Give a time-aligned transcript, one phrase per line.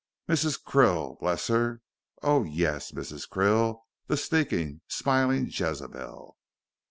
[0.27, 0.59] Mrs.
[0.59, 1.83] Krill, bless her,
[2.23, 3.29] oh, yuss, Mrs.
[3.29, 6.35] Krill, the sneakin', smiling Jezebel."